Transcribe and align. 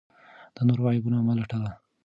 د 0.55 0.57
نورو 0.67 0.83
عیبونه 0.93 1.17
مه 1.27 1.33
لټوه. 1.39 1.71